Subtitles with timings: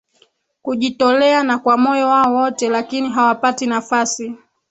[0.61, 4.35] kujitolea na kwa moyo wao wote lakini hawapati nafasi